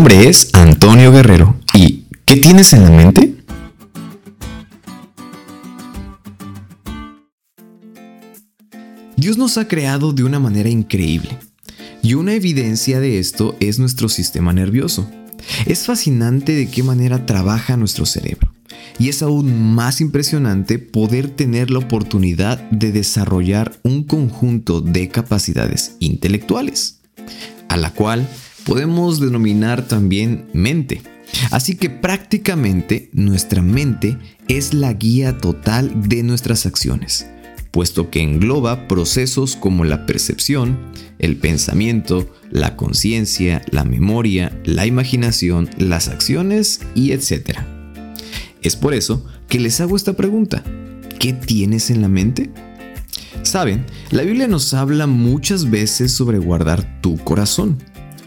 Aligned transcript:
nombre 0.00 0.30
es 0.30 0.48
Antonio 0.54 1.12
Guerrero 1.12 1.60
y 1.74 2.06
¿qué 2.24 2.36
tienes 2.36 2.72
en 2.72 2.84
la 2.84 2.90
mente? 2.90 3.34
Dios 9.18 9.36
nos 9.36 9.58
ha 9.58 9.68
creado 9.68 10.14
de 10.14 10.24
una 10.24 10.40
manera 10.40 10.70
increíble 10.70 11.36
y 12.02 12.14
una 12.14 12.32
evidencia 12.32 12.98
de 12.98 13.18
esto 13.18 13.54
es 13.60 13.78
nuestro 13.78 14.08
sistema 14.08 14.54
nervioso. 14.54 15.06
Es 15.66 15.84
fascinante 15.84 16.52
de 16.52 16.70
qué 16.70 16.82
manera 16.82 17.26
trabaja 17.26 17.76
nuestro 17.76 18.06
cerebro 18.06 18.54
y 18.98 19.10
es 19.10 19.20
aún 19.20 19.74
más 19.74 20.00
impresionante 20.00 20.78
poder 20.78 21.28
tener 21.28 21.70
la 21.70 21.80
oportunidad 21.80 22.58
de 22.70 22.90
desarrollar 22.90 23.78
un 23.82 24.04
conjunto 24.04 24.80
de 24.80 25.10
capacidades 25.10 25.96
intelectuales, 25.98 27.00
a 27.68 27.76
la 27.76 27.92
cual 27.92 28.26
podemos 28.64 29.20
denominar 29.20 29.86
también 29.86 30.46
mente. 30.52 31.02
Así 31.50 31.76
que 31.76 31.90
prácticamente 31.90 33.08
nuestra 33.12 33.62
mente 33.62 34.16
es 34.48 34.74
la 34.74 34.92
guía 34.92 35.38
total 35.38 36.08
de 36.08 36.22
nuestras 36.22 36.66
acciones, 36.66 37.26
puesto 37.70 38.10
que 38.10 38.20
engloba 38.20 38.88
procesos 38.88 39.56
como 39.56 39.84
la 39.84 40.06
percepción, 40.06 40.78
el 41.18 41.36
pensamiento, 41.36 42.28
la 42.50 42.76
conciencia, 42.76 43.62
la 43.70 43.84
memoria, 43.84 44.58
la 44.64 44.86
imaginación, 44.86 45.70
las 45.78 46.08
acciones 46.08 46.80
y 46.94 47.12
etc. 47.12 47.60
Es 48.62 48.76
por 48.76 48.94
eso 48.94 49.24
que 49.48 49.60
les 49.60 49.80
hago 49.80 49.96
esta 49.96 50.14
pregunta. 50.14 50.64
¿Qué 51.18 51.32
tienes 51.32 51.90
en 51.90 52.02
la 52.02 52.08
mente? 52.08 52.50
Saben, 53.42 53.86
la 54.10 54.22
Biblia 54.22 54.48
nos 54.48 54.74
habla 54.74 55.06
muchas 55.06 55.70
veces 55.70 56.12
sobre 56.12 56.38
guardar 56.38 57.00
tu 57.00 57.16
corazón, 57.18 57.78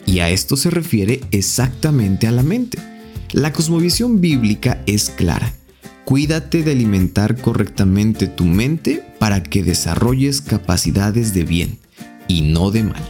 y 0.05 0.19
a 0.19 0.29
esto 0.29 0.57
se 0.57 0.69
refiere 0.69 1.21
exactamente 1.31 2.27
a 2.27 2.31
la 2.31 2.43
mente. 2.43 2.77
La 3.31 3.53
cosmovisión 3.53 4.21
bíblica 4.21 4.81
es 4.85 5.09
clara. 5.09 5.53
Cuídate 6.05 6.63
de 6.63 6.71
alimentar 6.71 7.37
correctamente 7.37 8.27
tu 8.27 8.45
mente 8.45 9.03
para 9.19 9.41
que 9.41 9.63
desarrolles 9.63 10.41
capacidades 10.41 11.33
de 11.33 11.43
bien 11.43 11.79
y 12.27 12.41
no 12.41 12.71
de 12.71 12.83
mal. 12.83 13.01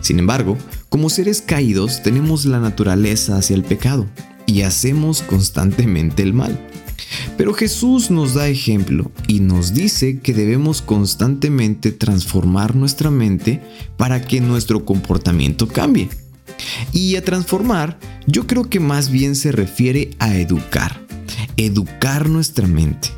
Sin 0.00 0.18
embargo, 0.18 0.56
como 0.88 1.10
seres 1.10 1.42
caídos 1.42 2.02
tenemos 2.02 2.46
la 2.46 2.60
naturaleza 2.60 3.36
hacia 3.36 3.56
el 3.56 3.64
pecado 3.64 4.06
y 4.46 4.62
hacemos 4.62 5.22
constantemente 5.22 6.22
el 6.22 6.32
mal. 6.32 6.58
Pero 7.36 7.52
Jesús 7.52 8.10
nos 8.10 8.34
da 8.34 8.48
ejemplo 8.48 9.10
y 9.26 9.40
nos 9.40 9.74
dice 9.74 10.20
que 10.20 10.32
debemos 10.32 10.82
constantemente 10.82 11.92
transformar 11.92 12.74
nuestra 12.74 13.10
mente 13.10 13.62
para 13.96 14.22
que 14.22 14.40
nuestro 14.40 14.84
comportamiento 14.84 15.68
cambie. 15.68 16.08
Y 16.92 17.16
a 17.16 17.24
transformar, 17.24 17.98
yo 18.26 18.46
creo 18.46 18.64
que 18.64 18.80
más 18.80 19.10
bien 19.10 19.36
se 19.36 19.52
refiere 19.52 20.10
a 20.18 20.36
educar. 20.36 21.00
Educar 21.56 22.28
nuestra 22.28 22.66
mente. 22.66 23.08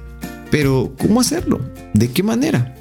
Pero, 0.51 0.95
¿cómo 0.99 1.21
hacerlo? 1.21 1.61
¿De 1.95 2.11
qué 2.11 2.23
manera? 2.23 2.75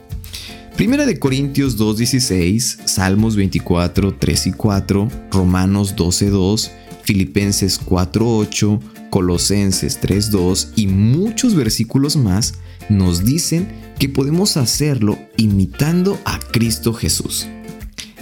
Primera 0.78 1.08
de 1.08 1.18
Corintios 1.18 1.78
2.16, 1.80 2.86
Salmos 2.86 3.36
24, 3.36 4.14
3 4.14 4.48
y 4.48 4.52
4, 4.52 5.10
Romanos 5.32 5.96
12.2, 5.96 6.70
Filipenses 7.08 7.80
4.8, 7.80 8.82
Colosenses 9.10 9.98
3.2 10.02 10.74
y 10.76 10.88
muchos 10.88 11.56
versículos 11.56 12.18
más 12.18 12.56
nos 12.90 13.24
dicen 13.24 13.70
que 13.98 14.10
podemos 14.10 14.58
hacerlo 14.58 15.18
imitando 15.38 16.20
a 16.26 16.38
Cristo 16.38 16.94
Jesús. 16.94 17.48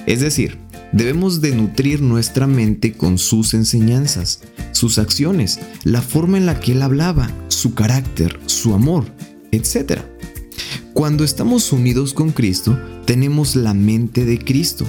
Es 0.05 0.19
decir, 0.19 0.59
debemos 0.91 1.41
de 1.41 1.55
nutrir 1.55 2.03
nuestra 2.03 2.45
mente 2.45 2.93
con 2.93 3.17
sus 3.17 3.55
enseñanzas, 3.55 4.41
sus 4.71 4.99
acciones, 4.99 5.59
la 5.83 6.03
forma 6.03 6.37
en 6.37 6.45
la 6.45 6.59
que 6.59 6.73
Él 6.73 6.83
hablaba, 6.83 7.31
su 7.47 7.73
carácter, 7.73 8.39
su 8.45 8.75
amor, 8.75 9.05
etc. 9.51 10.01
Cuando 10.93 11.23
estamos 11.23 11.71
unidos 11.71 12.13
con 12.13 12.29
Cristo, 12.29 12.79
tenemos 13.05 13.55
la 13.55 13.73
mente 13.73 14.25
de 14.25 14.37
Cristo. 14.37 14.85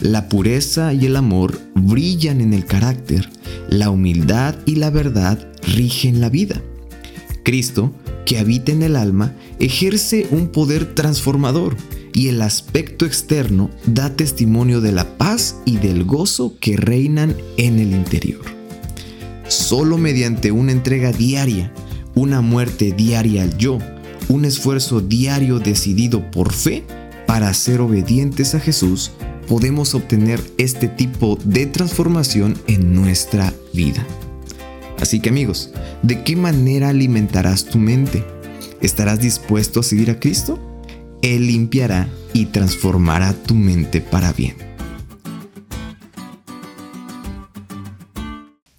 La 0.00 0.28
pureza 0.28 0.92
y 0.92 1.06
el 1.06 1.16
amor 1.16 1.60
brillan 1.74 2.40
en 2.40 2.54
el 2.54 2.64
carácter 2.64 3.28
la 3.68 3.90
humildad 3.90 4.54
y 4.64 4.76
la 4.76 4.90
verdad 4.90 5.38
rigen 5.62 6.20
la 6.20 6.30
vida. 6.30 6.62
Cristo, 7.42 7.92
que 8.24 8.38
habita 8.38 8.72
en 8.72 8.82
el 8.82 8.96
alma, 8.96 9.34
ejerce 9.58 10.26
un 10.30 10.48
poder 10.48 10.94
transformador 10.94 11.76
y 12.12 12.28
el 12.28 12.42
aspecto 12.42 13.06
externo 13.06 13.70
da 13.86 14.14
testimonio 14.16 14.80
de 14.80 14.92
la 14.92 15.18
paz 15.18 15.56
y 15.64 15.76
del 15.76 16.04
gozo 16.04 16.56
que 16.60 16.76
reinan 16.76 17.36
en 17.56 17.78
el 17.78 17.92
interior. 17.92 18.44
Solo 19.48 19.98
mediante 19.98 20.52
una 20.52 20.72
entrega 20.72 21.12
diaria, 21.12 21.72
una 22.14 22.40
muerte 22.40 22.92
diaria 22.92 23.42
al 23.42 23.56
yo, 23.56 23.78
un 24.28 24.44
esfuerzo 24.44 25.00
diario 25.00 25.58
decidido 25.58 26.30
por 26.30 26.52
fe 26.52 26.84
para 27.26 27.52
ser 27.54 27.80
obedientes 27.80 28.54
a 28.54 28.60
Jesús, 28.60 29.12
podemos 29.48 29.94
obtener 29.94 30.40
este 30.58 30.88
tipo 30.88 31.38
de 31.42 31.66
transformación 31.66 32.56
en 32.66 32.94
nuestra 32.94 33.52
vida. 33.72 34.06
Así 35.00 35.20
que 35.20 35.30
amigos, 35.30 35.70
¿de 36.02 36.22
qué 36.22 36.36
manera 36.36 36.90
alimentarás 36.90 37.64
tu 37.64 37.78
mente? 37.78 38.24
¿Estarás 38.80 39.20
dispuesto 39.20 39.80
a 39.80 39.82
seguir 39.82 40.10
a 40.10 40.20
Cristo? 40.20 40.58
Él 41.22 41.46
limpiará 41.46 42.08
y 42.32 42.46
transformará 42.46 43.32
tu 43.32 43.54
mente 43.54 44.00
para 44.00 44.32
bien. 44.32 44.56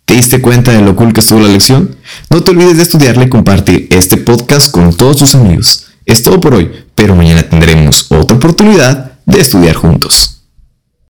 ¿Te 0.06 0.16
diste 0.16 0.42
cuenta 0.42 0.72
de 0.72 0.82
lo 0.82 0.96
cool 0.96 1.14
que 1.14 1.20
estuvo 1.20 1.40
la 1.40 1.50
lección? 1.50 1.96
No 2.30 2.42
te 2.44 2.52
olvides 2.52 2.78
de 2.78 2.84
estudiarle 2.84 3.26
y 3.26 3.30
compartir 3.30 3.88
este 3.92 4.18
podcast 4.18 4.72
con 4.72 4.94
todos 4.94 5.18
tus 5.18 5.36
amigos. 5.36 5.88
Es 6.06 6.24
todo 6.24 6.40
por 6.40 6.56
hoy, 6.56 6.72
pero 6.96 7.16
mañana 7.16 7.44
tendremos 7.44 8.12
otra 8.12 8.38
oportunidad 8.38 9.20
de 9.26 9.40
estudiar 9.40 9.76
juntos. 9.76 10.39